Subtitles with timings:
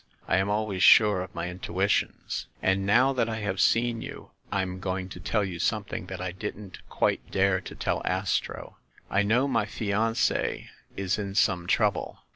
[0.27, 2.47] I am always sure of my intuitions.
[2.63, 6.31] And, now that I have seen you, I'm going to tell you something that I
[6.31, 8.77] didn't quite dare to tell Astro.
[9.11, 10.67] I know my fiance
[10.97, 12.17] is in some trouble.